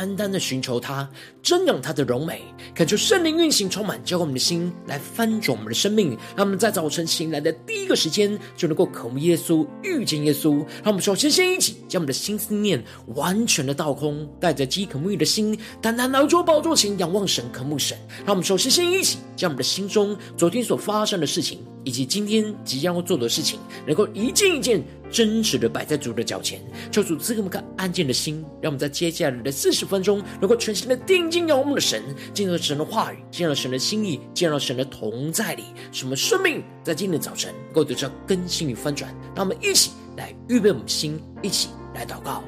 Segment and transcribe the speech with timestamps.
[0.00, 1.06] 单单的寻求他，
[1.42, 2.40] 瞻仰他的荣美，
[2.74, 6.16] 恳求圣灵运行充满，交给我们的心来翻转我们的生命。
[6.34, 10.56] 让我们在早晨醒来的第一个时间，就能够渴慕耶稣，遇见耶稣。
[10.82, 17.94] 让我们首先先一起将我们的心思念完全的倒空，带着饥渴沐浴的心，单单来到宝座前仰望神，渴慕神。
[18.24, 24.82] 让我们首先先一起将我们的心中昨天所发生的事情，以及今天即将要做的事情，能够一件一件。
[25.12, 26.62] 真实的摆在主的脚前，
[26.92, 32.00] 求主赐给我们个安静的心，让我们在接下来的四十分钟，能够全心的定睛仰望我们的神，
[32.32, 39.12] 进入神的话语，进入神的心意，进入神的同在里，使我们生命在今天的早晨能够得到更新与翻转。
[39.34, 42.44] 让我们一起来预备我们的心，一起来祷告。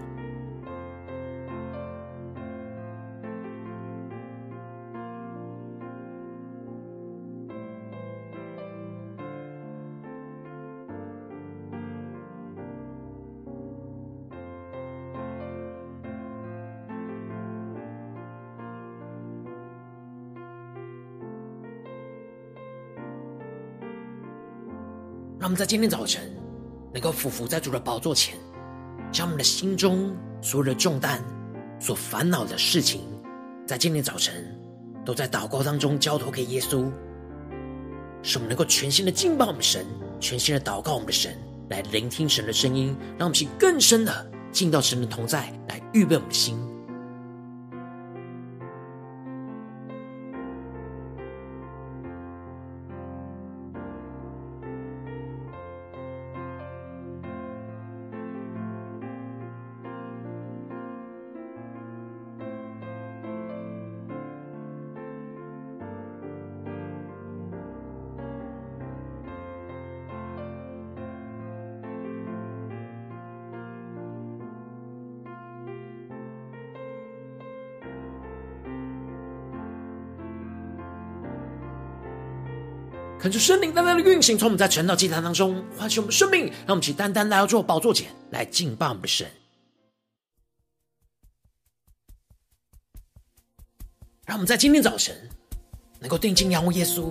[25.42, 26.22] 让我们在今天早晨
[26.94, 28.36] 能够俯伏在主的宝座前，
[29.10, 31.20] 将我们的心中所有的重担、
[31.80, 33.00] 所烦恼的事情，
[33.66, 34.56] 在今天早晨
[35.04, 36.88] 都在祷告当中交托给耶稣，
[38.22, 39.84] 使我们能够全心的敬拜我们神，
[40.20, 41.36] 全心的祷告我们的神，
[41.70, 46.56] 来聆听神的声音，让我们去更深的进到神的同在，来预备我们的心。
[83.32, 89.26] 恳求圣灵单单的运行，从我们在晨祷祭坛当中唤醒我们生命，让我们去单单来到做宝座前来敬拜我们的神。
[94.26, 95.16] 让我们在今天早晨
[95.98, 97.10] 能够定睛仰望耶稣，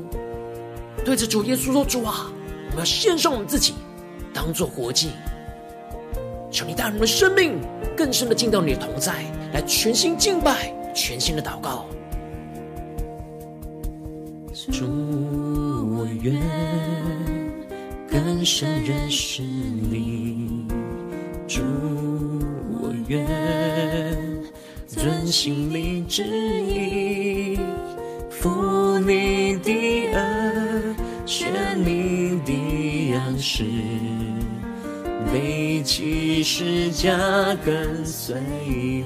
[1.03, 2.31] 对着主耶稣说：“主啊，
[2.65, 3.73] 我们要献上我们自己，
[4.31, 5.09] 当做活祭。
[6.51, 7.59] 求你带领我们的生命
[7.97, 9.23] 更深的进到你的同在，
[9.53, 11.87] 来全心敬拜，全心的祷告。”
[14.71, 15.30] 主。
[16.21, 16.39] 愿
[18.07, 20.67] 更深认识你，
[21.47, 21.61] 主，
[22.79, 23.25] 我愿
[24.85, 27.57] 遵行你旨意，
[28.29, 29.71] 负你的
[30.13, 30.95] 轭，
[31.25, 33.63] 学你的样式，
[35.33, 37.17] 背起十架
[37.65, 38.39] 跟随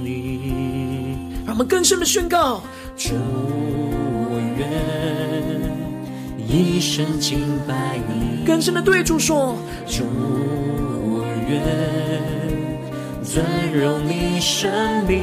[0.04, 1.32] 你。
[1.46, 2.62] 让我们更深的宣告：
[2.98, 5.35] 主，我愿。
[6.56, 10.06] 一生敬拜你，更深的对主说：主，
[11.04, 11.62] 我愿
[13.22, 13.44] 尊
[13.74, 14.72] 荣你生
[15.06, 15.20] 命，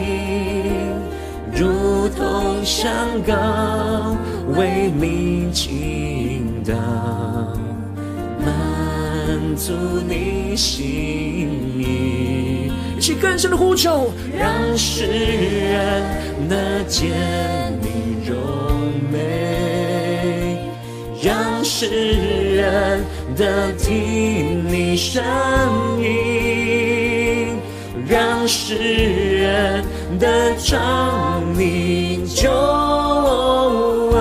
[1.55, 2.93] 如同香
[3.27, 4.15] 膏，
[4.59, 6.75] 为你倾倒，
[8.39, 9.73] 满足
[10.07, 10.77] 你心
[11.79, 12.71] 意。
[12.99, 16.03] 一起更深的呼求，让世人
[16.47, 17.72] 能见
[21.63, 21.87] 让世
[22.57, 23.05] 人
[23.37, 25.23] 的听你声
[26.03, 27.57] 音，
[28.05, 29.85] 让世人
[30.19, 32.51] 得尝你救
[34.11, 34.21] 恩，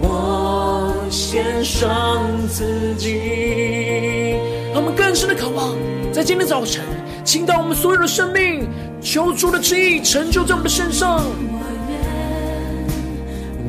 [0.00, 4.36] 我献上自己。
[4.72, 5.74] 我们更深的渴望，
[6.12, 6.84] 在今天早晨，
[7.24, 8.68] 倾倒我们所有的生命，
[9.00, 11.24] 求主的旨意成就在我们的身上，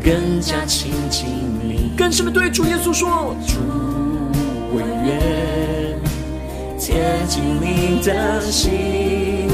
[0.05, 1.42] 更加亲近。
[1.95, 3.59] 更深的对主耶稣说：主，
[4.71, 5.99] 我愿
[6.79, 6.95] 贴
[7.27, 9.47] 近你的心，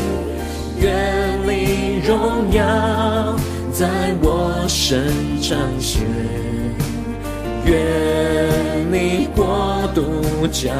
[0.79, 3.35] 愿你荣耀
[3.73, 3.87] 在
[4.21, 6.01] 我身彰显，
[7.65, 7.75] 愿
[8.89, 10.73] 你国度降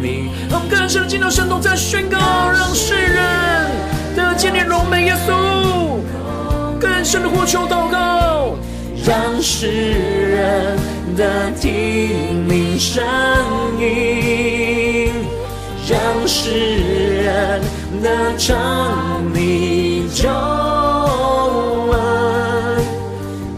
[0.00, 0.30] 临。
[0.50, 2.18] 我们更深的进到圣道，在宣告，
[2.52, 3.70] 让世人
[4.14, 5.98] 得见你荣美耶稣，
[6.80, 8.56] 更深的呼求祷告。
[9.06, 10.78] 让世人
[11.14, 13.04] 的听你声
[13.78, 15.12] 音，
[15.86, 16.48] 让世
[17.22, 17.60] 人
[18.02, 20.26] 得尝你救
[21.90, 21.96] 恩，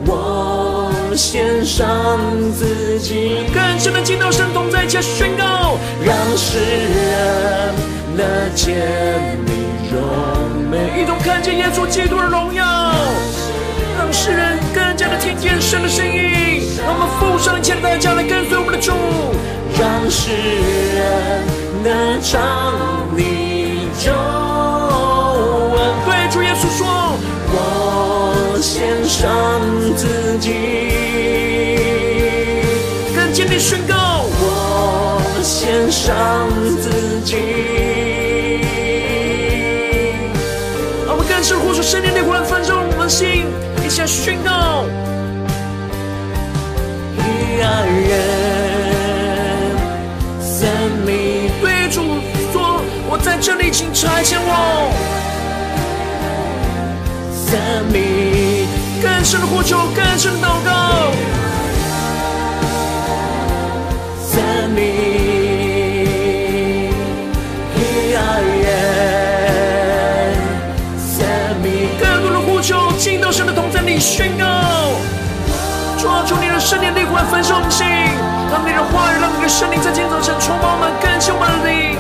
[0.05, 2.19] 我献上
[2.53, 7.73] 自己，更深的进到神同在，一起宣告，让世人
[8.17, 8.75] 得见
[9.47, 9.53] 你
[9.93, 10.01] 荣
[10.69, 12.96] 美，一同看见耶稣基督的荣耀，让
[14.17, 18.91] 世人更加的听见神的声音，让我们付上一切的代价来跟随我们的主，
[19.79, 20.33] 让世
[20.97, 21.45] 人
[21.85, 24.11] 得尝你救
[25.77, 25.79] 恩。
[26.07, 26.87] 对主耶稣说，
[27.53, 29.61] 我献上
[29.95, 30.49] 自己，
[33.15, 36.49] 更坚定宣告，我献上
[36.81, 37.37] 自己。
[41.05, 43.45] 让我们更深呼出圣灵的火来焚烧我们的心，
[43.87, 44.85] 一下宣告。
[47.63, 48.19] 爱人
[50.41, 50.69] 生
[51.07, 52.03] 命对主
[52.53, 54.91] 说：“我在这里，请差遣我。”
[57.47, 57.57] 生
[57.93, 58.67] 命
[59.01, 61.13] 更深的呼求，更深的祷告。
[73.99, 74.45] 宣告。
[75.99, 77.87] 抓住你的圣灵灵魂，焚烧我们心，
[78.53, 81.97] 让你的话语，让你的圣灵在今天早晨充满我们，更新我们的灵，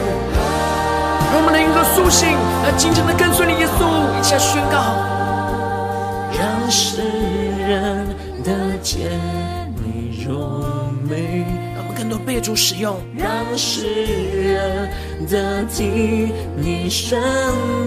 [1.33, 3.81] 让我们的灵和苏醒，来紧紧的跟随你，耶稣，
[4.19, 4.77] 一起来宣告。
[6.39, 7.01] 让世
[7.67, 8.07] 人
[8.45, 9.11] 得见
[9.83, 10.63] 你荣
[11.09, 13.27] 美，让我们更多被主使用，让
[13.57, 13.87] 世
[14.35, 14.91] 人
[15.29, 17.19] 得听你声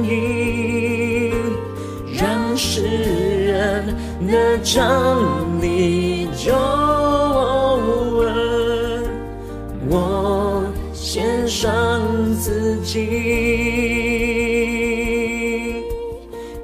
[0.04, 1.32] 音，
[2.18, 2.82] 让世
[3.60, 3.84] 人
[4.26, 5.20] 得尝
[5.62, 6.54] 你救
[8.24, 9.04] 恩，
[9.90, 10.64] 我
[10.94, 12.00] 献上
[12.40, 12.96] 自己，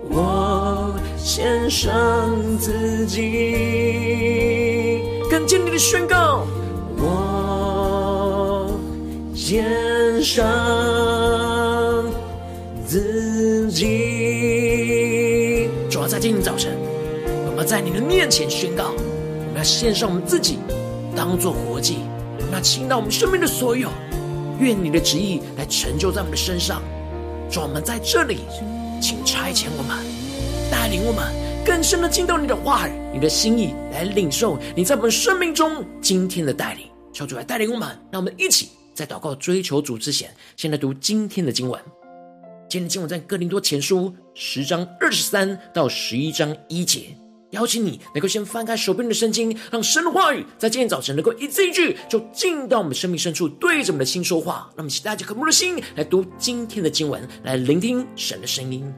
[0.09, 1.93] 我献上
[2.57, 6.47] 自己，更坚定的宣告，
[6.97, 8.71] 我
[9.33, 10.45] 献上
[17.65, 20.59] 在你的面前宣告，我们要献上我们自己，
[21.15, 21.97] 当做活祭，
[22.39, 23.89] 我们要倾倒我们生命的所有，
[24.59, 26.81] 愿你的旨意来成就在我们的身上。
[27.49, 28.41] 主，我们在这里，
[29.01, 29.97] 请差遣我们，
[30.71, 31.23] 带领我们
[31.65, 36.85] 更深的进到你的话语、你的心意，来领受你在我们生命中今天的带领。
[37.11, 41.81] 求主来带领我们，让我们一起在祷告追求主之前，先来读今天的经文。
[42.69, 47.15] 今天的经文在哥林多前书十章二十三到十一章一节。
[47.51, 54.67] 邀请你能够先翻开手边的圣经，让神的话语在今天早晨能够一字一句就进到我们生命深处，对着我们的心说话。
[54.75, 58.93] 让我们期待着渴慕的心来读今天的经文，来聆听神的声音。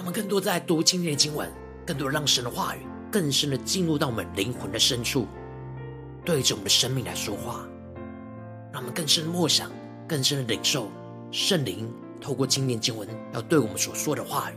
[0.00, 1.46] 让我们更多在读今天的经文，
[1.86, 5.26] 更多让神的话语更深的进入到我们灵魂的深处，
[6.24, 7.68] 对着我们的生命来说话，
[8.72, 9.70] 让我们更深的默想，
[10.08, 10.90] 更深的领受
[11.30, 14.54] 圣灵透过今天经文要对我们所说的话语。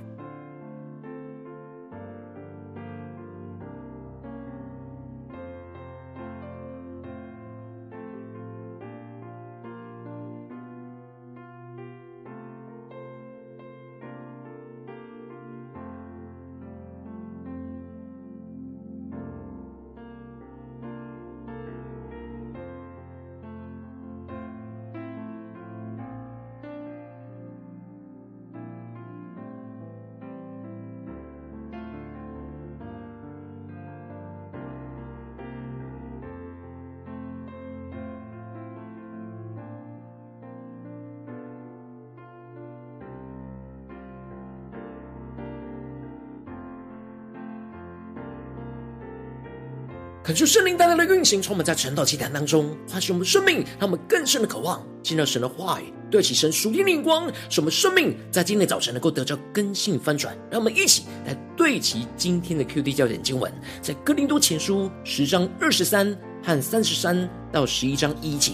[50.24, 60.34] 恳求圣灵大大的运行，充满在晨祷祭坛当中，唤醒我们生命，让我们更深的渴望见到神的话语，对齐神属灵的眼光，使我们生命在今天早晨能够得到更新翻转。
[60.50, 63.52] 让我们一起来对齐今天的 QD 焦点经文，
[63.82, 68.54] 在哥林多前书十章二十三和三十三到十一章一节：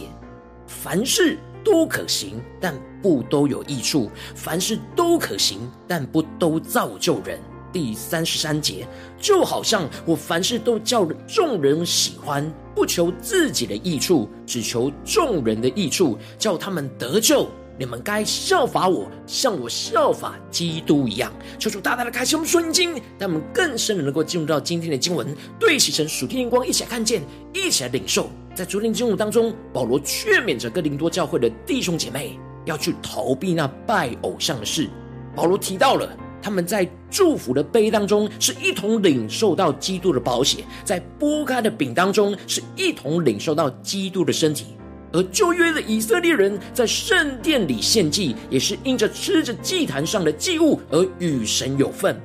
[0.65, 7.39] 凡事都可行，但不都有益处；凡事都可行，但不都造就人。
[7.71, 8.87] 第三十三节，
[9.19, 17.47] 就好像我凡事都叫众人喜欢，不求自己的益处，只求众人的益处，叫他们得救。
[17.77, 21.31] 你们该效法我，像我效法基督一样。
[21.57, 27.23] 求主大大的开启我们属灵经，让我们更深的能够进入到今天的经文，对齐成属天眼光，一起来看见，
[27.53, 28.29] 一起来领受。
[28.53, 34.89] 在昨天经文当中，保罗劝勉着哥林多教会的弟兄姐妹，要去逃避那拜偶像的事。
[35.33, 36.28] 保罗提到了。
[36.41, 44.67] 他们在祝福的杯当中是一同领受到基督的宝血，在剥开的饼当中是一同领受到基督的身体。
[45.11, 52.15] 而旧约的以色列人在圣殿里献祭，也是因着吃着祭坛上的祭物而与神有份。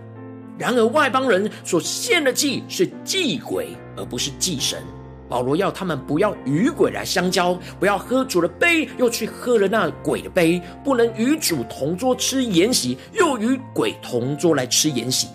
[0.58, 4.78] 然而外邦人所献的祭是祭鬼，而不是祭神。
[5.28, 15.26] 保罗要他们不要与鬼来相交，不要喝主的杯，又去喝了那鬼的杯；不能与主同桌吃筵席，又与鬼同桌来吃筵席。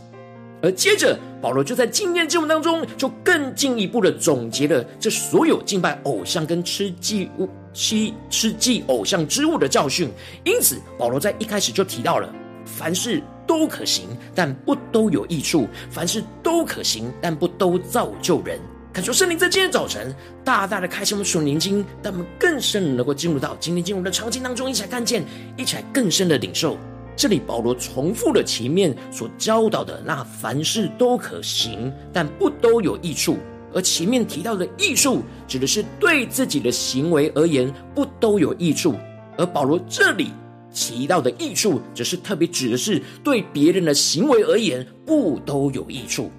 [0.62, 10.10] 而接着，保罗就在今天经文当中，就更进一步的总结了这所有敬拜偶像跟吃祭物、吃吃祭偶像之物的教训。
[10.43, 12.29] 因此，保罗在一开始就提到了：
[12.65, 18.60] 凡事都可行，但不都有益处；凡事都可行，但不都造就人。
[19.00, 20.13] 恳求圣灵在今天早晨
[20.44, 25.24] 大大的开启我们属灵经，让我们更深能够进入到今天经文的场景当中，一起来看见，
[25.56, 26.77] 一起来更深的领受。
[27.15, 33.38] 这里保罗重复了前面所教导的那凡事都可行，但不都有益处。
[33.74, 38.91] 而前面提到的益处，指的是对自己的行为而言不都有益处；
[39.38, 40.34] 而保罗这里
[40.74, 46.29] 提到的益处，则是特别指的是对别人的行为而言不都有益处。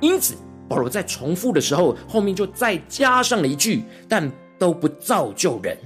[0.00, 0.34] 因此。
[0.68, 5.76] 保罗在重复的时候，后面就再加上了一句：“但都不造就人。”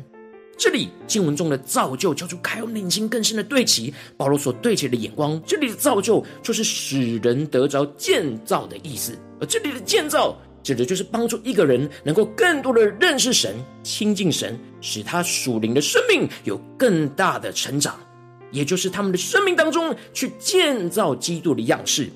[0.59, 3.93] 这里经文中的造就，叫做开我内心更深的对齐。
[4.17, 9.19] 保罗所对齐的眼光，这里的造就就是使人得着建造的意思。
[9.41, 17.99] 而这里的建造，指的就是帮助一个人能够更多的认识神、亲近神，使他属灵的生命有更大的成长，
[18.53, 22.09] 也就是他们的生命当中去建造基督的样式。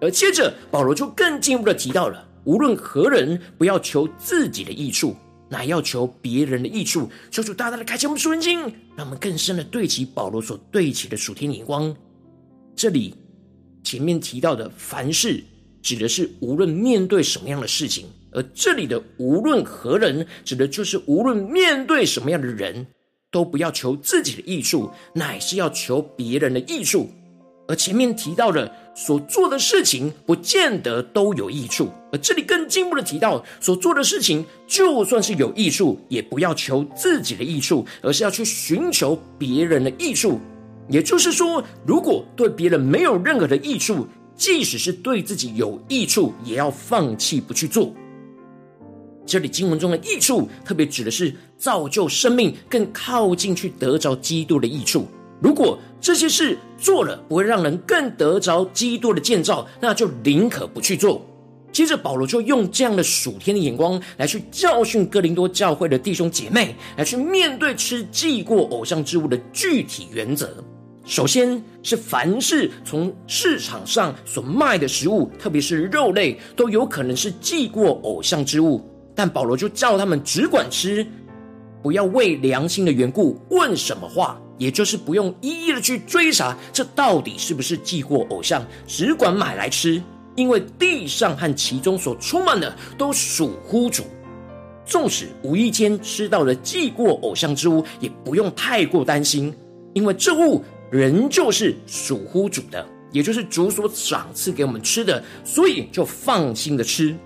[0.00, 5.14] 而接着，保罗就更进一步的提到了，无论何人，不要求自己的益处，
[5.48, 7.10] 乃要求别人的益处。
[7.30, 8.60] 求主大大的开启我们属灵经，
[8.96, 11.94] 让我们更深的对齐保罗所对齐的属天眼光。
[12.74, 13.14] 这里
[13.84, 15.42] 前面提到的凡事，
[15.82, 22.86] 指的是无论面对什么样的事情；而这里的无论何人，指的就是无论面对什么样的人，
[23.30, 27.10] 都不要求自己的益处，乃是要求别人的益处。
[27.70, 31.88] 而前面提到的所做的事情，不见得都有益处。
[32.10, 40.40] 而这里更进一步的提到，所做的事情就算是有益处，也不要求自己的益处，而是要去寻求别人的益处。
[40.88, 47.94] 也就是说，如果对别人没有任何的益处，即使是对自己有益处，也要放弃不去做。
[49.24, 55.06] 这里经文中的益处，特别指的是造就生命，更靠近去得着基督的益处。
[55.40, 61.24] 如果这些事做了不会让人更得着基督的建造，那就宁可不去做。
[61.72, 70.48] 接着保罗就用这样的属天的眼光来去教训哥林多教会的弟兄姐妹，来去面对吃祭过偶像之物的具体原则。
[71.04, 78.84] 首先是凡是从市场上所卖的食物，特别是肉类，都有可能是祭过偶像之物。
[79.14, 81.06] 但保罗就叫他们只管吃，
[81.82, 90.00] 不要为良心的缘故问什么话，也就是不用一一的去追查这到底是不是祭过偶像，只管买来吃，
[90.36, 94.04] 因为地上和其中所充满的都属乎主。
[94.84, 99.52] 纵使无意间吃到了祭过偶像之物，也不用太过担心，
[99.94, 100.62] 因为这物。
[100.92, 107.16] 仍旧是属乎主的，也就是主所赏赐给我们吃的，所以就放心的吃。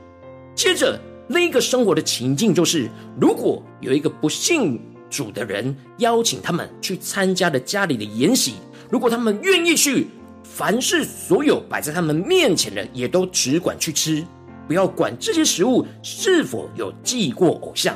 [0.55, 4.79] 接着，另一个生活的情境就是，如果有一个不信
[5.15, 8.55] 主的人邀请他们去参加了家里的筵席，
[8.91, 10.09] 如果他们愿意去，
[10.43, 14.25] 凡是所有摆在他们面前的，也都只管去吃，
[14.67, 17.95] 不要管这些食物是否有祭过偶像。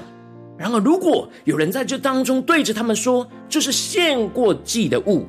[0.57, 5.27] 然而，如果有人在这当中对着他们说，这是献过祭的物。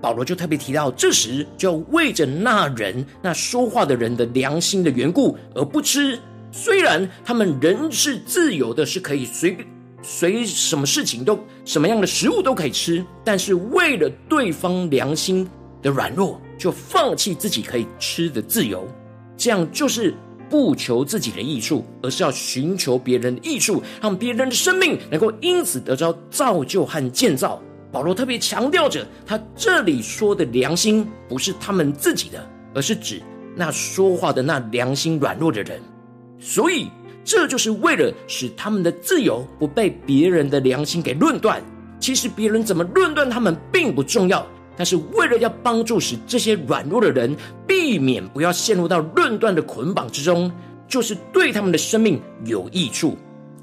[0.00, 6.16] 保罗就特别提到，这时就要为着那人、那说话的人的良心的缘故而不吃。
[6.52, 9.66] 虽然他们人是自由的，是可以随便
[10.02, 15.48] 随什么事情都、什么样的食物都可以吃，但是为了对方良心
[15.80, 18.86] 的软弱，就放弃自己可以吃的自由。
[19.36, 20.14] 这样就是
[20.50, 27.60] 不求自己的益处，而是要寻求别人的益处，让别人的生命能够因此得着造就和建造。
[27.90, 33.22] 保罗特别强调着，他这里说的良心不是他们自己的，而是指
[33.54, 35.80] 那说话的那良心软弱的人。
[36.38, 36.88] 所以，
[37.24, 41.62] 这就是为了使他们的自由不被别人的良心给论断。
[42.00, 44.44] 其实，别人怎么论断他们并不重要，
[44.76, 50.50] 但是为了要帮助使这些软弱的人避免不要陷入到论断的捆绑之中，
[50.88, 53.16] 就是对他们的生命有益处。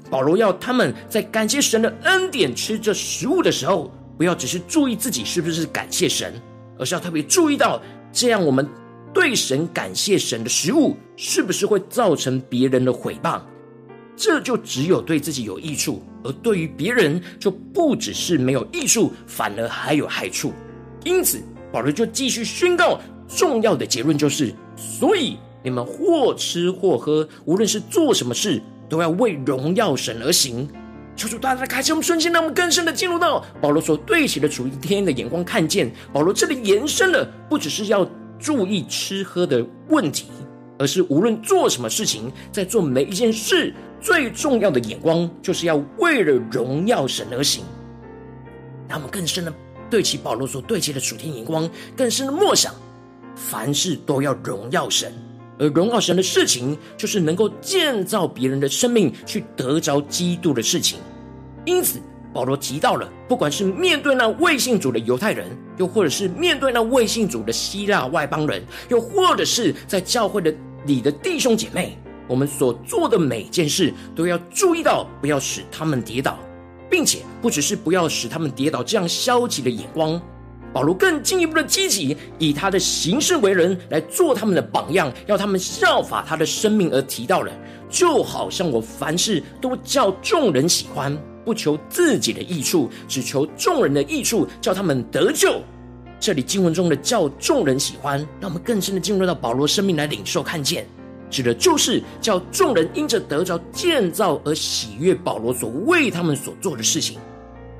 [0.08, 6.32] 保罗要他们在感谢神的恩典吃这食物的时候，不要只是注意自己是不是感谢神，
[6.78, 8.66] 而是要特别注意到，这样我们
[9.12, 13.40] 对神感谢神的食物，是不是会造成别人的毁谤？
[14.16, 20.52] 这就只有对自己有益处，而对于别人就不只是没有益处，反而还有害处。
[21.04, 21.40] 因此，
[21.72, 30.68] 保罗就继续宣告重要的结论，就是：所以你们或吃或喝，无论是做什么事，都要为荣耀神而行。
[31.16, 38.08] 求主大大开启我们瞬间，让我们更深的进入到保罗所对齐的属于天的眼光，看见保罗这里延伸了，不只是要
[38.40, 40.26] 注意吃喝的问题，
[40.78, 47.62] 而是无论做什么事情，在做每一件事，最重要的眼光就是要为了荣耀神而行。
[48.88, 49.52] 让我们更深的
[49.88, 52.74] 对齐保罗所对齐的属天眼光，更深的默想，
[53.36, 55.12] 凡事都要荣耀神。
[55.58, 60.98] 而荣耀神的事情，就是能够建造别人的生命，去得着基督的事情。
[61.66, 62.00] 因此，
[62.32, 65.46] 保罗提到了，不管是面对那未信主的犹太人，
[65.78, 70.54] 又或者是面对那未信主的希腊外邦人，又或者是在教会的
[70.86, 76.38] 里的弟兄姐妹，我们所做的每件事，都要注意到，不要使他们跌倒，
[76.88, 80.20] 并且不只是不要使他们跌倒这样消极的眼光。
[80.72, 86.88] 保罗更进一步的积极，以他的行事为人来做他们的榜样，要他们效法他的生命。
[86.92, 87.50] 而提到了，
[87.88, 91.18] 就好像我凡事都叫众人喜欢，
[91.50, 95.60] 不求自己的益处，只求众人的益处，叫他们得救。
[96.20, 100.86] 这里经文中的叫众人喜欢，让我们更深的进入到保罗生命来领受看见，
[101.28, 107.18] 指的就是叫众人因着得着建造而喜悦保罗所为他们所做的事情。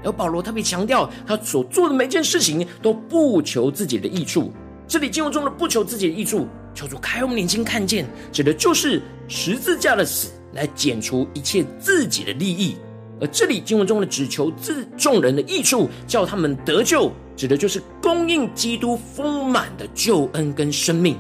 [0.03, 4.53] 而保罗特别强调，他所做的每件事情都不求自己的益处。
[4.89, 12.75] 这里经文中的“不求自己的益处”，求主开我们眼睛看见，指的就是十字架的死来剪除一切自己的利益。
[13.21, 21.17] 而这里经文中的“只求自众人的益处，叫他们得救”，指的就是供应基督丰满的救恩跟生命。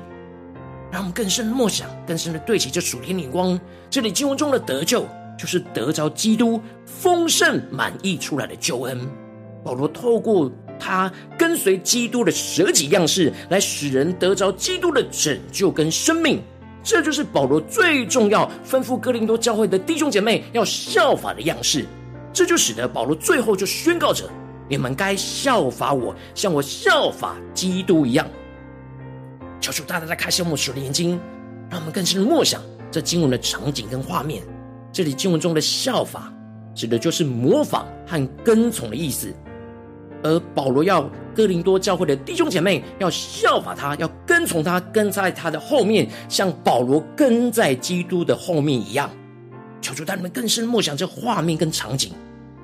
[0.90, 3.58] 让我们更深的默想，更深的对齐这属天眼光。
[3.88, 5.06] 这里经文中的“得救”。
[5.40, 9.00] 就是得着基督丰盛满溢出来的救恩。
[9.64, 16.42] 保罗透过他跟随基督的舍己样式，来使人得着基督的拯救跟生命。
[16.82, 21.86] 这就是保罗最重要吩咐哥林多教会的弟兄姐妹要效法的样式。
[22.32, 24.24] 这就使得保罗最后就宣告着：
[24.68, 28.26] 你们该效法我，像我效法基督一样。
[29.60, 31.20] 求主大大的开启我们属灵的眼睛，
[31.68, 34.42] 让我们更深的默想这经文的场景跟画面。
[34.92, 36.32] 这里经文中的效法，
[36.74, 39.34] 指的就是模仿和跟从的意思。
[40.22, 49.10] 而保罗要哥林多教会的弟兄姐妹要效法他，要跟从他，跟在他的后面，像保罗跟在基督的后面一样。
[49.80, 52.12] 求主带你们更深默想这画面跟场景，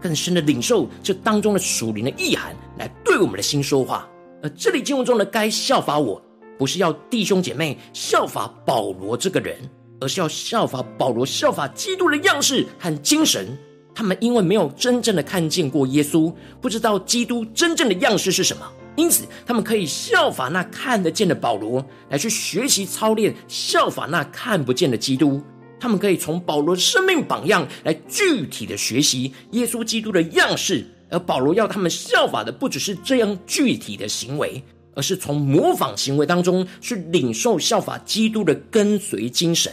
[0.00, 4.06] 更深的领受这当中的属灵的意涵，来对我们的心说话。
[4.42, 6.20] 而这里经文中的该效法我，
[6.58, 9.56] 不是要弟兄姐妹效法保罗这个人，
[10.00, 13.56] 而是要效法保罗效法基督的样式和精神。
[13.96, 16.30] 他们因为没有真正的看见过耶稣，
[16.60, 25.40] 不知道基督真正的样式是什么，因此他们可以效法那看得见的保罗，来去学习操练效法那看不见的基督。
[25.80, 34.62] 他们可以从保罗生命榜样来具体的学习耶稣基督的样式，而保罗要他们效法的不只是这样具体的行为，
[34.94, 39.72] 而是从模仿行为当中去领受效法基督的跟随精神。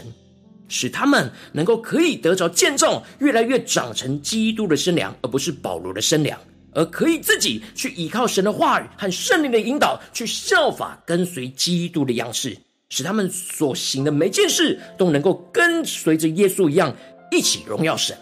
[0.68, 6.38] 使他们能够可以得着见证，越来越长成基督的身量，而不是保罗的身量，
[6.72, 12.56] 而可以自己去依靠神的话语和圣灵的引导，去效法跟随基督的样式，
[12.88, 16.94] 使他们所行的每件事都能够跟随着耶稣一样，
[17.30, 18.16] 一起荣耀神。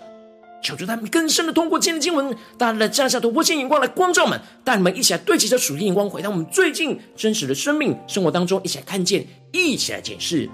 [0.65, 10.49] 求主他们更深的通过今天的经文，大家来降下突破性眼光来光照们，带你们一起来对齐着属灵眼光，回到我们最近真实的生命生活当中，一起来看见，一起来检视。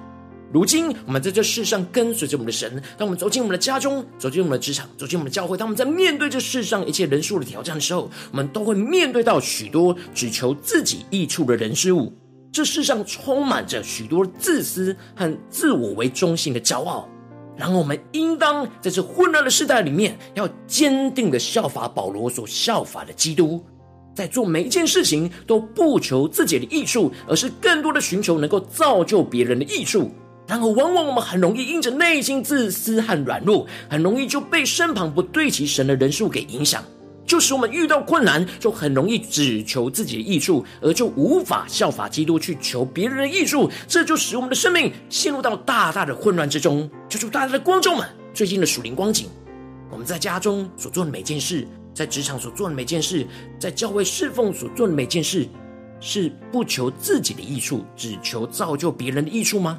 [0.50, 2.82] 如今，我们在这世上跟随着我们的神。
[2.96, 12.12] 当我们走进我们的家中，走进我们的职场，走进我们的教会，当我们在面对这世上一切人数的挑战的时候，我们都会面对到许多只求自己益处的人事物。
[12.50, 17.06] 这世上充满着许多自私和自我为中心的骄傲。
[17.54, 23.62] 然后，我们应当在这混乱的时代里面，要坚定的效法保罗所效法的基督，
[24.14, 30.10] 在做每一件事情都不求自己的益处，而是更多的寻求能够造就别人的益处。
[30.48, 36.82] 然后，往往我们很容易因着内心自私和软弱，很容易就被身旁不对齐神的人数给影响，
[37.26, 46.88] 就使我们遇到困难，就很容易只求自己的益处，而就无法效法基督去求别人的益处，这就使我们的生命陷入到大大的混乱之中。
[47.10, 49.26] 求主大大的光照们，最近的属灵光景，
[49.90, 53.26] 我们在家中所做的每件事，在职场所做的每件事，
[53.60, 55.46] 在教会侍奉所做的每件事，
[56.00, 59.78] 是不求自己的益处，只求造就别人的益处吗？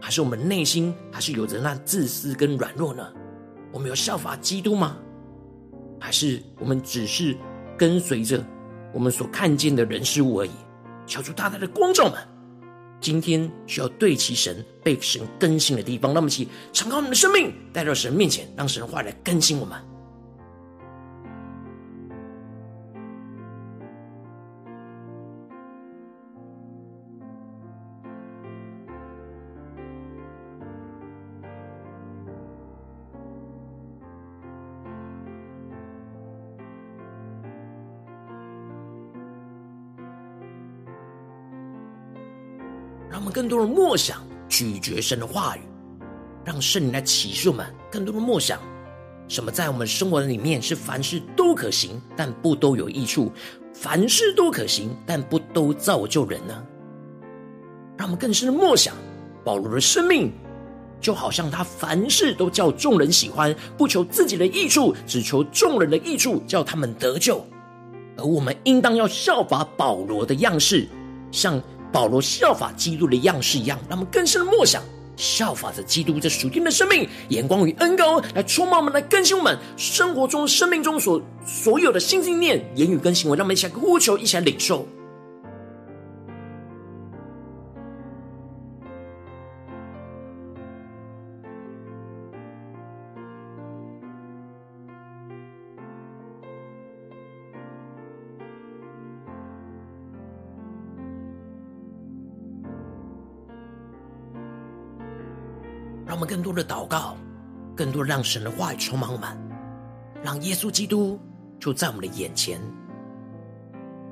[0.00, 3.12] 还是我们内心还是有着那自私跟软弱呢？
[3.72, 4.96] 我们有效法基督吗？
[5.98, 7.36] 还是我们只是
[7.76, 8.44] 跟随着
[8.92, 10.50] 我们所看见的人事物而已？
[11.06, 12.14] 求主大大的光照们，
[13.00, 19.78] 今天需要对齐神、被神更新的地方，让我们一起敞开我们的生命，带到神面前，让神话来更新我们。
[43.66, 45.60] 的默想、咀嚼神的话语，
[46.44, 48.60] 让圣灵来启示我们更多的默想。
[49.28, 53.32] 什么在我们生活的里面是凡事都可行，但不都有益处；
[53.74, 56.64] 凡事都可行，但不都造就人呢？
[57.96, 58.94] 让我们更深的默想
[59.42, 60.30] 保罗的生命，
[61.00, 67.44] 就好像他凡事都叫众人喜欢，不求自己的益处，只求众人的益处，叫他们得救。
[68.16, 70.86] 而我们应当要效法保罗的样式，
[71.32, 71.60] 像。
[71.92, 74.82] 保罗效法基督的样式一样，让我们更深的默想，
[75.16, 84.86] 效法着基督这属天的生命，眼光与恩膏来充满我们，来更新我们生活中、生命中所所有的心、心念、言语跟行为，让我们一起来呼求，一起来领受。
[106.06, 107.16] 让我们更多的祷告，
[107.76, 109.28] 更多让神的话语充满我们，
[110.22, 111.20] 让耶稣基督
[111.58, 112.60] 就在我们的眼前，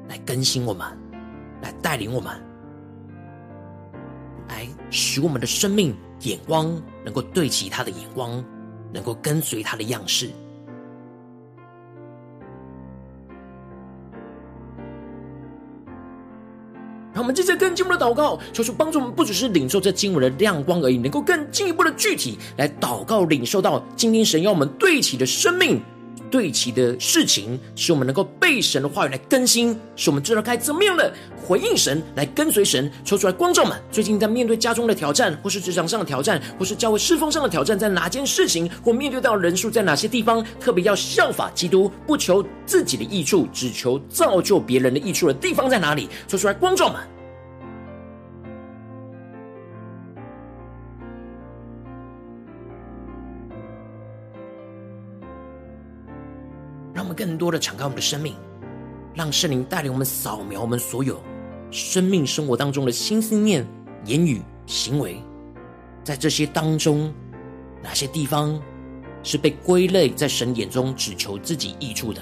[0.08, 0.86] 来更新我们，
[1.62, 2.32] 来带领我们，
[4.48, 8.44] 来使我们的生命眼光能够对齐他的眼光，
[8.92, 10.30] 能够跟随他的样式。
[17.24, 25.80] 我们接着更进一步的祷告，求主帮助我们，不只是领受这经文的亮光而已，能够更进一步的具体来祷告，领受到今天神要我们对齐的生命、
[26.30, 31.10] 对齐的事情，使我们能够被神的话语来更新，使我们知道该怎么样的
[31.46, 32.92] 回应神，来跟随神。
[33.06, 46.06] 抽出来，光照们，最近在面对家中的挑战，或是职场上的挑战，或是教会侍奉上的挑战，在哪件事情或面对到人数在哪些地方，特别要效法基督，不求自己的益处，只求造就别人的益处的地方在哪里？
[46.28, 47.00] 抽出来，光照们。
[57.24, 58.36] 更多的敞开我们的生命，
[59.14, 61.22] 让圣灵带领我们扫描我们所有
[61.70, 63.66] 生命生活当中的心思念、
[64.04, 65.22] 言语、行为，
[66.04, 67.10] 在这些当中，
[67.82, 68.60] 哪些地方
[69.22, 72.20] 是被归类在神眼中只求自己益处的？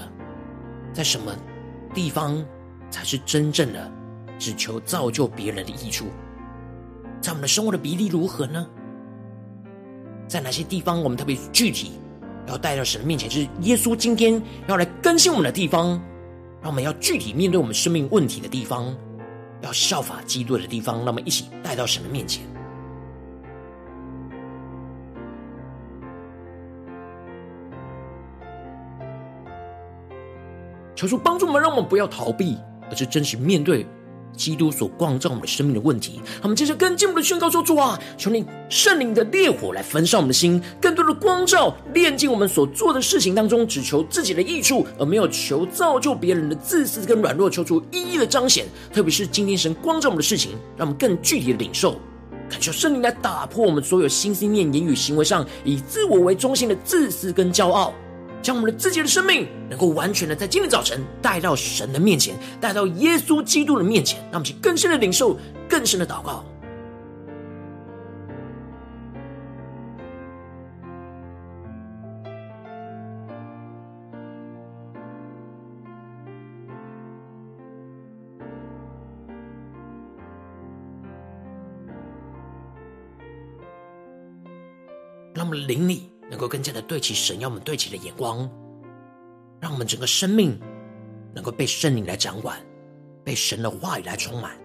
[0.92, 1.34] 在什么
[1.92, 2.40] 地方
[2.88, 3.90] 才是真正的
[4.38, 6.04] 只求造就别人的益处？
[7.20, 8.64] 在我们的生活的比例如何呢？
[10.28, 11.94] 在哪些地方我们特别具体
[12.46, 13.28] 要带到神的面前？
[13.28, 16.00] 就是耶稣今天要来更新我们的地方。
[16.60, 18.96] 让我们要具体面对我们生命问题的地方，
[19.62, 22.44] 要效法基督的地方，让我们一起带到神的面前，
[30.94, 32.56] 求主帮助我们，让我们不要逃避，
[32.88, 33.84] 而是真实面对。
[34.36, 48.66] 基督所光照我们生命的问题，我们接着更进一步的宣告说：主啊，求你圣灵的烈火来焚烧我们的心，更多的光照炼净我们所做的事情当中，只求自己的益处，而没有求造就别人的自私跟软弱，求主一一的彰显。
[48.92, 51.96] 特别是今天神光照我们的事情，让我们更具体的领受，
[52.48, 57.92] 恳求圣灵来打破我们所有心思念、言语、行为上以自我为中心的自私跟骄傲。
[58.42, 66.44] 将我们的自己的生命，能够完全的在今天早晨带到神的面前，带到耶稣基督的面前，让我们去更深的领受，更深的祷告。
[85.34, 86.11] 让我们灵里。
[86.30, 88.48] 能够更加的对齐神要我们对齐的眼光，
[89.60, 90.58] 让我们整个生命
[91.34, 92.58] 能够被圣灵来掌管，
[93.24, 94.61] 被神的话语来充满。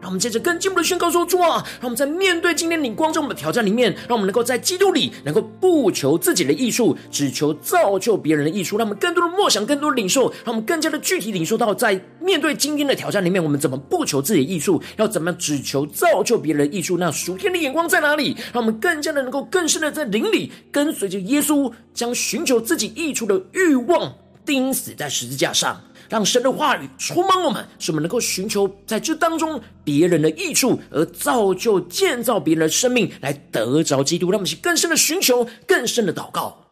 [0.00, 8.78] 让我们接着更进一步的宣告说：主啊，让我们在面对今天你光照我们的挑战里面，让我们能够在基督里能够不求自己的益处，只求造就别人的益处。
[8.78, 16.96] 让我们更多的默想，更多的领受，让我们更加的具体领受到，在面对今天的挑战里面，我们怎么不求自己的益处，要怎么样只求造就别人的益处？
[16.96, 18.36] 那属天的眼光在哪里？
[18.52, 24.14] 让我们更加的能够更深的在灵里跟随着耶稣，将寻求自己益处的欲望
[24.46, 25.80] 钉死在十字架上。
[26.08, 34.30] 让神的话语充满我们，使我们能够寻求在这当中别人的益处，而造就建造别人的生命，来得着基督。
[34.30, 36.67] 让我们去更深的寻求，更深的祷告。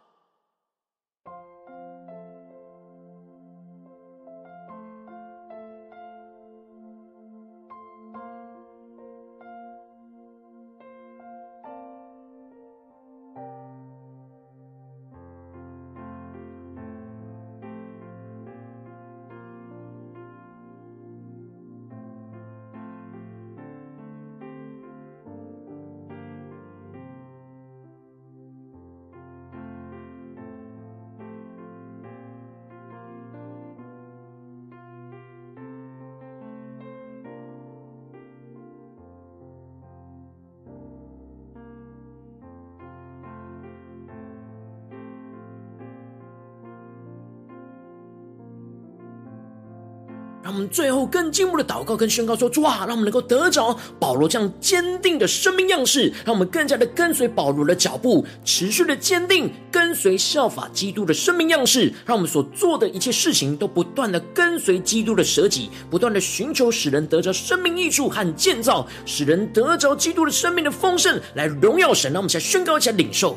[50.47, 72.13] 让我们最后更进一步的祷告跟宣告说：主啊，让我们能够得着保罗这样坚定的生命样式，让我们更加的跟随保罗的脚步，持续的坚定跟随效法基督的生命样式，让我们所做的一切事情都不断的跟随基督的舍己，不断的寻求使人得着生命益处和建造，使人得着基督的生命的丰盛，来荣耀神。
[72.13, 73.37] 让我们先宣告一下领受。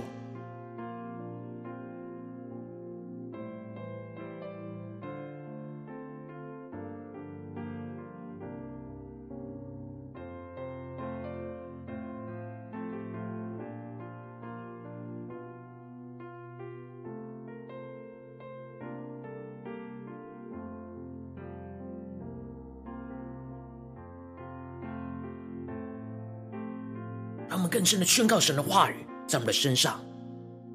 [27.79, 30.01] 更深的宣告神的话语在我们的身上。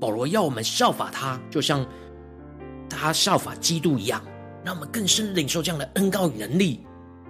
[0.00, 1.84] 保罗要我们效法他，就像
[2.88, 4.24] 他效法基督一样。
[4.64, 6.80] 让我们更深领受这样的恩膏与能力，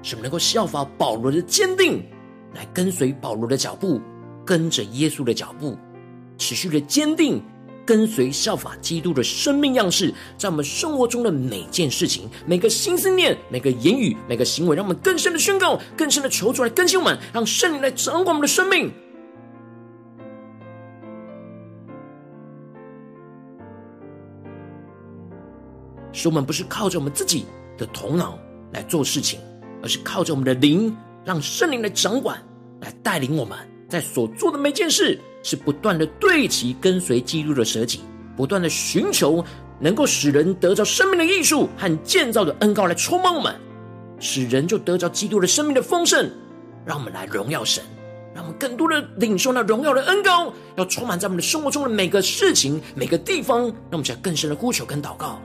[0.01, 2.05] 使我们能够效法保罗的坚定，
[2.55, 4.01] 来跟随保罗的脚步，
[4.47, 5.77] 跟着耶稣的脚步，
[6.39, 7.43] 持续的坚定
[7.85, 18.93] 跟随效法基督的生命样式，在我们生活中的每件事情、每个心思念、每个言语、每个行为，让我们更深的宣告、更深的求主来更新我们，让圣灵来掌管我们的生命。
[26.15, 27.45] 使我们不是靠着我们自己
[27.77, 28.39] 的头脑
[28.73, 29.39] 来做事情，
[29.83, 32.41] 而是靠着我们的灵，让圣灵来掌管，
[32.81, 38.01] 来带领我们，在所做的每件事，是不断的对齐跟随基督的舍己，
[38.37, 39.45] 不断的寻求
[39.81, 43.55] 能够使人得着生命的益处和建造的恩膏来充满我们，
[44.21, 46.31] 使人就得着基督的生命的丰盛。
[46.87, 47.83] 让我们来荣耀神，
[48.35, 53.63] 让我们更多的领受那荣耀的恩膏，要充满在我们的生活中的每个事情、每个地方。
[53.63, 55.41] 让我们在更深的呼求跟祷告。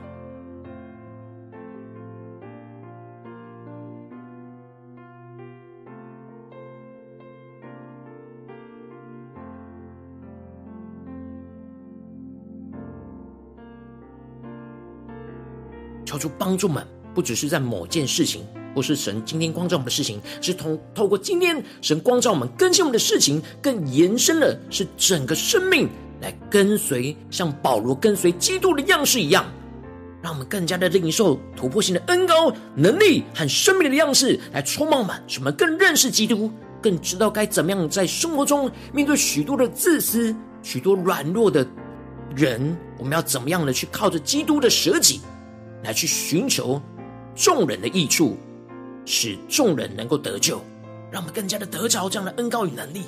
[16.10, 18.44] 求出帮助们，不只是在某件事情，
[18.74, 25.88] 或是神今天光照我们的事情，是通透过今天神光照我们更新我们的事情，更延伸了是整个生命
[26.20, 29.44] 来跟随，像保罗跟随基督的样式一样，
[30.20, 36.50] 让我们更加的领受突破性的恩膏能力和生命的样式来充满我们，使我们更认识基督，
[36.82, 41.64] 更知道该怎么样在生活中面对许多的自私、许多软弱的
[42.34, 45.20] 人，我们要怎么样的去靠着基督的舍己。
[45.82, 46.80] 来去寻求
[47.34, 48.36] 众人的益处，
[49.04, 50.60] 使众人能够得救，
[51.10, 53.02] 让我们更加的得着这样的恩膏与能力。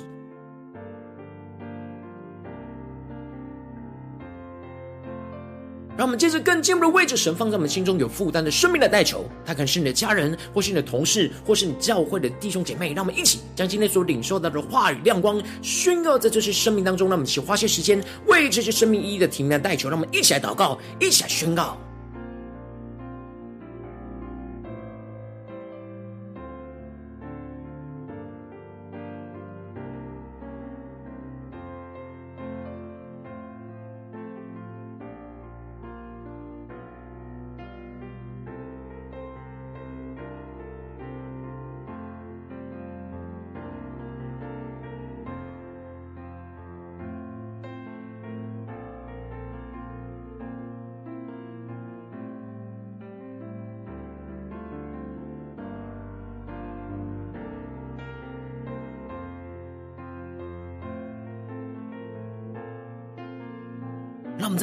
[5.95, 12.93] 让我们接着更进一步的位置神放在我们心中有负担的生命的代求，他可能是你的家人，或是你的同事，或是你教会的弟兄姐妹。
[12.93, 17.07] 让我们一起将今天所领受到的话语亮光宣告在这些生命当中。
[17.09, 19.87] 让我们一起花些时间为这些生命一一的提名来代求。
[19.87, 21.77] 让我们一起来祷告，一起来宣告。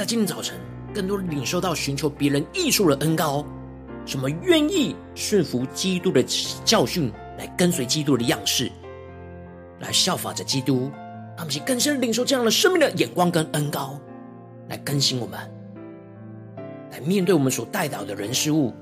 [0.00, 0.56] 在今天早晨
[0.94, 3.44] 更多领受到寻求别人益处的恩膏，
[4.06, 6.22] 什么愿意顺服基督的
[6.64, 8.72] 教训，来跟随基督的样式，
[9.78, 10.90] 来效法着基督。
[11.36, 14.00] 让我们去更深领受这样的生命的眼光跟恩膏，
[14.70, 15.38] 来更新我们，
[16.90, 18.72] 来面对我们所带到的人事物，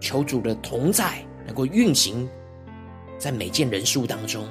[0.00, 2.26] 求主的同在能够运行
[3.18, 4.48] 在每件人事物当中。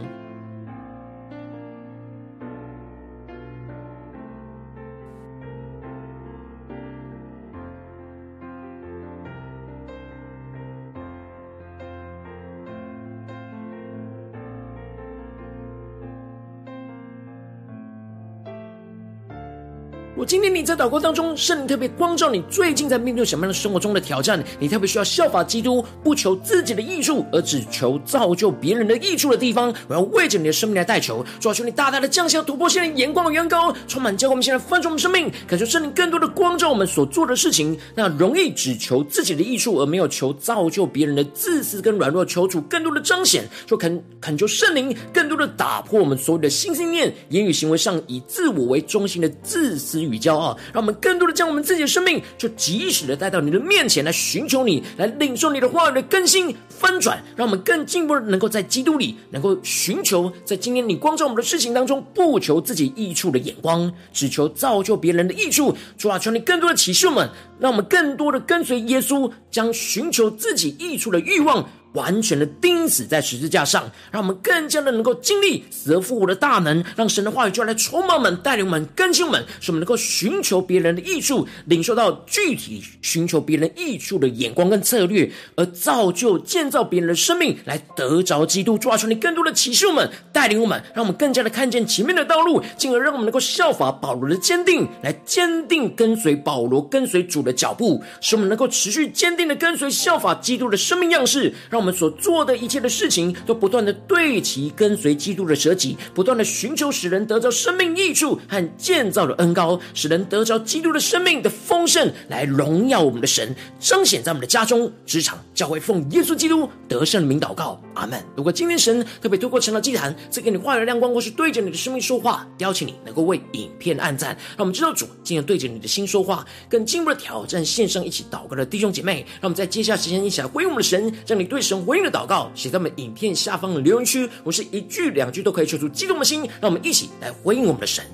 [20.25, 24.43] 今天你在祷告当中，圣灵特别光照你，最近在面对什么样的生活中的挑战？
[24.59, 29.71] 你特别需要效法基督，不求自己的益处，而只求造就别人的益处的地方。
[29.87, 37.77] 我要为着你的生命来代求，主啊，求你大大的降下突破性的眼光与恩膏，充满教会我们现在翻转我们生命，感受圣灵更多的光照我们所做的事情。
[37.93, 50.05] 那容易只求自己的益处，而没有求造就别人的自私跟软弱，求主更多的彰显，说恳恳求圣灵更多的打破我们所有的心思念、言语行为上以自我为中心的自私。
[50.05, 65.75] 与骄傲，让我们更多的将我们自己的生命，就及时的带到你的面前来寻求你，来领受你的话语的更新翻转，让我们更进一步的能够在基督里，能够寻求在今天你光照我们的事情当中，不求自己益处的眼光，只求造就别人的益处。
[65.97, 71.67] 主啊，求你更多的启示我们，让我们更多的跟随耶稣，将寻求自己益处的欲望。
[71.95, 88.77] 完全的钉死在十字架上，让我们更加的能够经历死而复活的大能，让神的话语就来充满我们，带领我们，更新我们，使我们能够寻求别人的益处，领受到具体寻求别人益处的眼光跟策略，而造就建造别人的生命，来得着基督。
[88.77, 101.84] 抓住你更多的启示我们，带领我们，让我们更加的看见前面的道路，进而让我们能够效法保罗的坚定，来坚定跟随保罗跟随主的脚步，使我们能够持续坚定的跟随效法基督的生命样式，让。
[101.85, 118.19] 我们所做的一切的事情，都不断的对齐跟随基督的舍己，不断的寻求使人得着生命益处和建造的恩膏，使人得着基督的生命的丰盛，来荣耀我们的神，彰显在我们的家中、职场、教会，奉耶稣基督得胜的名祷告，阿门。
[118.35, 131.74] 如果今天神特别透过成了祭坛赐给你话语的亮光，或是对着你的生命说话，邀请你能够为影片按赞，让我们知道主今天对着你的心说话，更进一步的挑战线上一起祷告的弟兄姐妹，让我们在接下来时间一起来回应我们的神，让你对神。
[131.83, 134.29] 回应的祷告，写在我们影片下方的留言区。
[134.43, 138.05] 我是一句两句都可以说出激动的心，让我们一起来回应我们的神。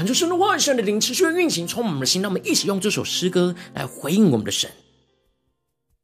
[0.00, 2.22] 恳求神的话语、神的灵持续的运行，充满我们的心。
[2.22, 4.70] 让我们一起用这首诗歌来回应我们的神，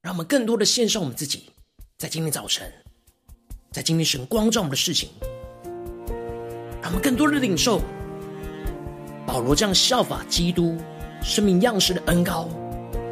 [0.03, 1.45] 让我们更多的献上我们自己，
[1.97, 2.71] 在今天早晨，
[3.73, 5.09] 在今天神光照我们的事情，
[6.83, 7.81] 让我们更多的领受
[9.27, 10.77] 保罗这样效法基督
[11.23, 12.51] 生命样式的恩膏，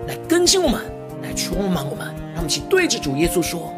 [0.06, 0.84] 来更新我们，
[1.22, 2.14] 来充满我们。
[2.34, 3.74] 让我们一起对着主耶稣说。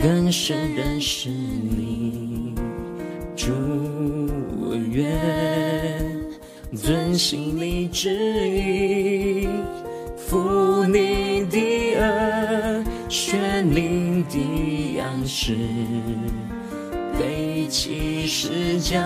[0.00, 2.54] 更深认识你。
[3.36, 3.52] 主，
[4.60, 5.10] 我愿
[6.76, 8.10] 遵行你旨
[8.48, 9.48] 意，
[10.16, 11.58] 负你的
[11.96, 15.56] 轭，学你的样式，
[17.18, 19.00] 背起十架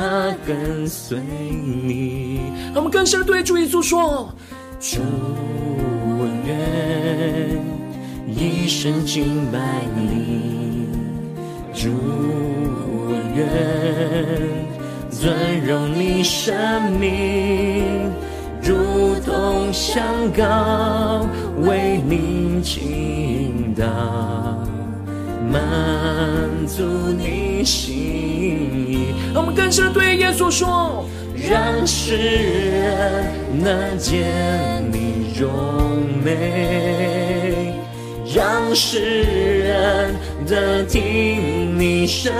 [0.46, 2.40] 跟随你。
[2.74, 4.32] 我们更深对主耶稣说：
[4.80, 5.00] 主。
[6.44, 7.56] 愿
[8.26, 10.61] 一生敬拜你，
[11.82, 13.44] 主，我愿
[15.10, 16.54] 尊荣你生
[16.92, 18.08] 命，
[18.62, 20.00] 如同香
[20.32, 21.26] 膏
[21.62, 23.84] 为你倾倒，
[25.50, 25.58] 满
[26.68, 26.84] 足
[27.18, 29.06] 你心意。
[29.34, 31.04] 让我们更深对耶稣说，
[31.34, 33.24] 让世人
[33.60, 34.22] 能见
[34.92, 35.50] 你荣
[36.24, 37.21] 美，
[38.34, 38.98] 让世
[39.60, 40.14] 人
[40.46, 42.32] 得听你声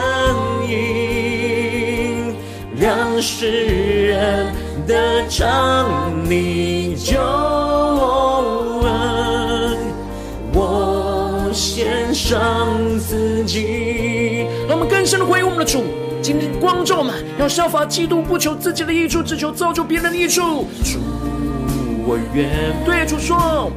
[0.67, 2.35] 音，
[2.75, 4.47] 让世人
[4.87, 7.21] 得尝你救
[8.81, 8.91] 恩。
[10.55, 14.47] 我献上自己。
[14.67, 15.85] 让我们更深的回应我们的主，
[16.23, 20.67] 今天光照我们，要效法基督，不求自己的益处，只求造就别人的益处。
[20.83, 20.99] 主。
[22.05, 22.49] 我愿
[22.85, 23.71] 对主说，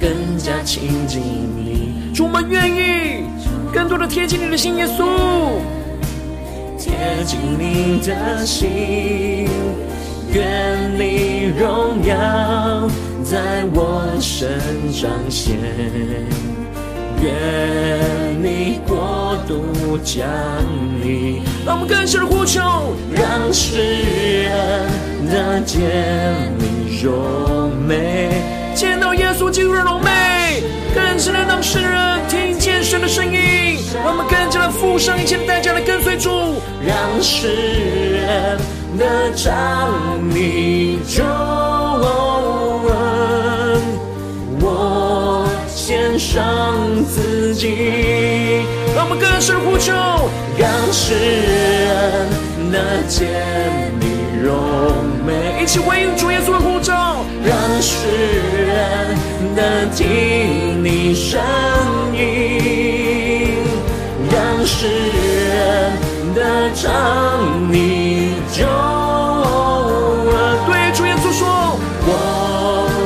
[0.00, 2.12] 更加亲近你。
[2.14, 3.24] 主，我们愿意
[3.72, 5.04] 更多的贴近你的心，耶稣，
[6.78, 9.48] 贴近你的心，
[10.32, 12.88] 愿你荣耀
[13.22, 14.58] 在我身
[14.90, 15.54] 上显，
[17.22, 20.26] 愿你国度降
[21.04, 21.42] 临。
[21.66, 22.60] 让我们更深的呼求，
[23.12, 23.76] 让世
[24.42, 24.88] 人
[25.30, 25.78] 得见
[26.58, 27.70] 你荣。
[27.86, 28.30] 美
[28.80, 30.62] 见到耶稣基督的荣美，
[30.94, 36.30] 更是能让世人听见神的声音，让我们更加的付上一切代价来跟随主，
[36.80, 37.48] 让世
[38.14, 38.58] 人
[38.98, 39.90] 得尝
[40.30, 42.90] 你救恩。
[44.62, 46.74] 我献上
[47.04, 48.64] 自己，
[48.96, 49.92] 让我们更深呼求，
[50.56, 51.12] 让世
[51.84, 52.30] 人
[52.72, 53.28] 得见
[54.00, 54.06] 你
[54.42, 54.54] 荣
[55.26, 56.79] 美，一起回应主耶稣的呼。
[57.44, 58.06] 让世
[58.66, 59.16] 人
[59.56, 61.40] 能听你声
[62.12, 63.56] 音，
[64.30, 65.92] 让世人
[66.34, 70.30] 能尝你救恩。
[70.66, 72.08] 对主耶稣说，我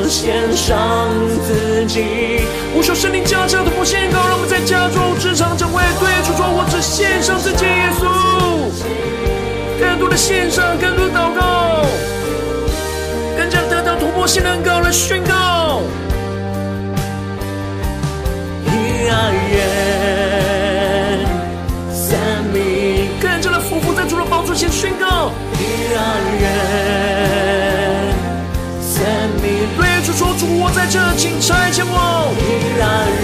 [0.09, 1.09] 献上
[1.47, 2.47] 自己。
[2.77, 7.65] 无求圣灵加强的不献膏，让我们在家中、职场、教会对主说，我只献上自己。
[7.65, 8.03] 耶稣，
[9.81, 11.87] 更多的献上，更多的祷告。
[14.05, 15.81] 突破性的恩膏来宣告，
[18.67, 19.59] 一啊耶，
[21.91, 22.19] 生
[22.53, 26.47] 命更加的俯伏在主的宝座前宣告，一啊耶，
[28.83, 29.01] 生
[29.43, 32.85] 命对主说，主我在这，请差遣我，一啊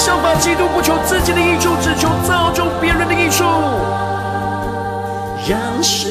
[0.00, 3.44] 效法基督，不求自己的益处，只求造就别人的益处。
[5.46, 6.10] 让世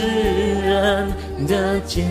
[0.64, 1.12] 人
[1.48, 2.06] 得见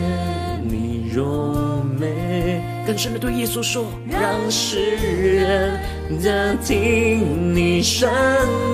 [0.65, 4.97] 你荣美，更深的对耶稣说：让世
[5.37, 5.81] 人
[6.21, 8.11] 得听你声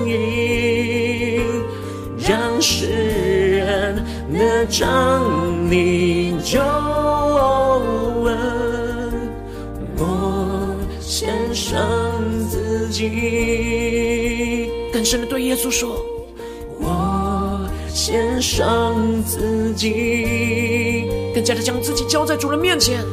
[0.07, 1.43] 音，
[2.27, 4.03] 让世人
[4.33, 6.59] 得尝你救
[8.23, 8.35] 恩，
[9.97, 11.79] 我献上
[12.95, 14.69] 己。
[14.93, 15.97] 更深的对耶稣说：
[16.79, 23.03] 我献上自己，更加的将自己交在主人面前。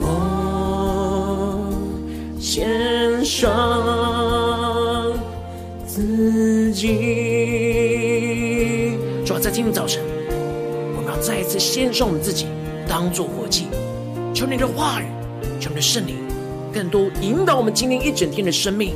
[0.00, 1.68] 我
[2.40, 3.46] 献上
[5.86, 6.86] 自己。
[9.26, 10.02] 主要在今天早晨，
[10.96, 12.46] 我们要再一次献上我们自己。
[12.88, 13.66] 当作活祭，
[14.32, 15.04] 求你的话语
[15.60, 16.16] 求你的圣灵
[16.72, 18.94] 更多引导我们今天一整天的生命，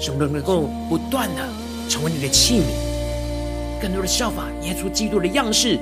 [0.00, 1.46] 使我们能够不断的
[1.86, 5.78] 成为你的器皿，更多的效法耶稣基督的样式，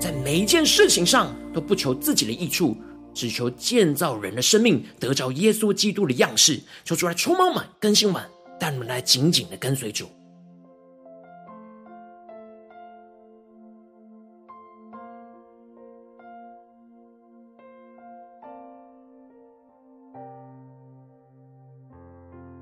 [0.00, 2.76] 在每一件事情上都不求自己的益处，
[3.14, 8.22] 只求建造人的生命，得着耶稣基督的样式，求主来充满，更新我们，
[8.58, 10.06] 带我们来紧紧的跟随主。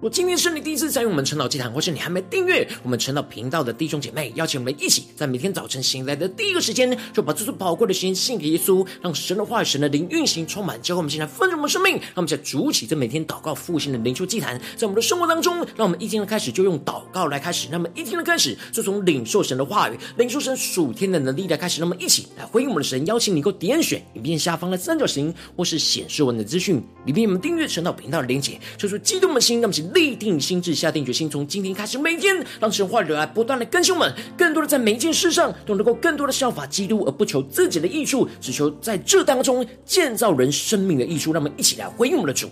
[0.02, 11.92] 如果今天是你第一次参与我们晨祷祭坛，或是你还没订阅我们晨祷频道的弟兄姐妹，邀请我们一起在每天早晨醒来的第一个时间，就把这最宝贵的时间献给耶稣，让神的话语、神的灵运行充满，教会我们现在丰盛的生命。
[11.92, 21.78] 让我们在主起这每天祷告复兴的灵修祭坛，在我们的生活当中，让我们一天的开始就用祷告来开始，那么一天的开始就从领受神的话语、领受神属天的能力来开始。
[21.78, 41.32] 那么一起来回应我们的神，邀请你够点选影片下方的三角形，或是显示文的资讯里面，我们订阅晨祷频道的连结，就是激动的心，那么请立定心智，下定决心，从今天开始，每天让神话语来不断的更新我们，更多的在每一件事上都能够更多的效法基督，而不求自己的益处，只求在这当中建造人生命的益处。
[41.32, 42.48] 让我们一起来回应我们的主。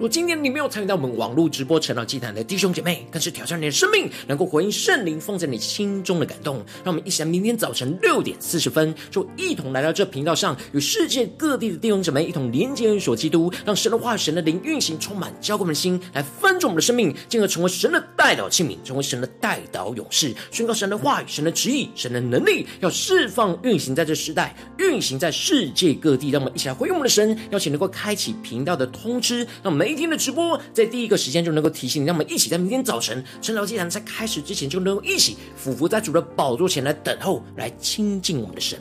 [0.00, 6.56] 如今天你没有参与到我们网络直播晨祷祭坛的弟兄姐妹，更是挑战你的生命，能够回应圣灵放在你心中的感动。
[6.82, 26.30] 让我们一起来，明天早晨六点四十分，就一同来到这频道上，与世界各地的弟兄姐妹一同连接、所基督，让神的话语、神的灵运行充满，浇灌我们的心，来翻转我们的生命，进而成为神的代祷器皿，成为神的代祷勇士，宣告神的话语、神的旨意、神的能力，要释放运行在这时代，运行在世界各地。
[26.30, 30.00] 让我们一起来回应我们的神，邀请能够开启频道的通知，让我们明。
[30.00, 38.78] 天的直播，在第一个时间就能够提醒你，让我们一起在明天早晨晨祷祭坛在开始之前，就能够一起俯伏在主的宝座前来等候，来亲近我们的神。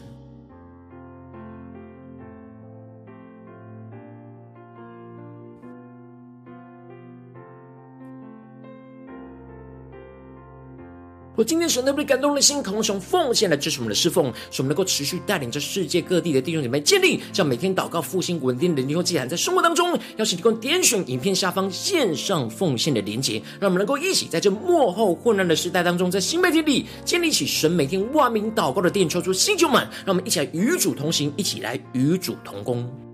[11.39, 33.08] 我今天神特别感动的心，渴望从奉献来支持我们的侍奉，使我们能够持续带领着世界各地的弟兄姐妹建立这样每天祷告复兴稳定的灵修祭坛，在生活当中，邀请提供点选影片下方线上奉献的连结，让我们能够一起在这幕后混乱的时代当中，在新媒体里建立起神每天万名祷告的殿，抽出新旧们，让我们一起来与主同行，一起来与主同工。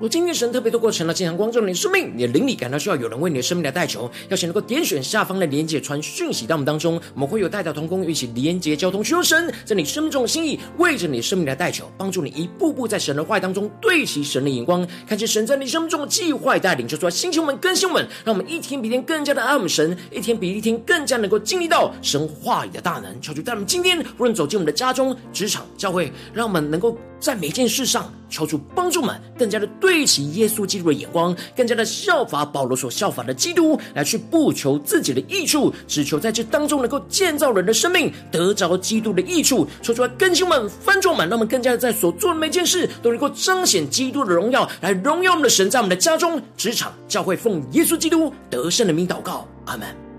[0.00, 2.54] 我今天神特别透过晨祷祭坛光照你的生命，你的灵里。
[2.54, 23.20] 感到需要有人为你的生命来代求，邀请能够点选下方的连结传讯息到我们当中，我们会有代祷同工一起连接交通，求神在你生命中的心意，为着你生命来代求，帮助你一步步在神的话语当中对齐神的眼光，看见神在你生命中的计划带领，就说星球们更新我们，让我们一天比一天更加的爱我们神，一天比一天更加能够经历到神话语的大能。
[23.20, 26.96] 求主带我们今天无论走进我们的家中、职场、教会，让我们能够。
[27.20, 39.66] 在每件事上，求主帮助们更加的对齐耶稣基督的眼光，更加的效法保罗所效法的基督，来去不求自己的益处，只求在这当中能够建造人的生命，得着基督的益处。
[39.82, 50.09] 说出来，更新们、翻转们，让我们更加的在所做的每件事都能够彰显基督的荣耀，来荣耀我们的神，在我们的家中、职场、教会，奉耶稣基督得胜的名祷告，阿门。